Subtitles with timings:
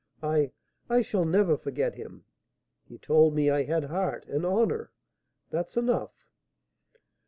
[0.27, 0.51] _I
[0.89, 2.23] I shall never forget him.
[2.89, 4.91] He told me I had heart and honour,
[5.51, 6.25] that's enough."